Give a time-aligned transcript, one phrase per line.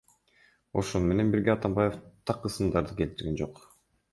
[0.81, 1.99] Ошону менен бирге Атамбаев
[2.31, 3.63] так ысымдарды келтирген жок.